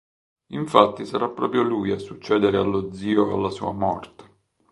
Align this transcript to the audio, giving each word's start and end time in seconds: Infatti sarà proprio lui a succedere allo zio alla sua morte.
Infatti 0.53 1.05
sarà 1.05 1.29
proprio 1.29 1.61
lui 1.61 1.91
a 1.91 1.99
succedere 1.99 2.57
allo 2.57 2.91
zio 2.91 3.31
alla 3.35 3.51
sua 3.51 3.71
morte. 3.71 4.29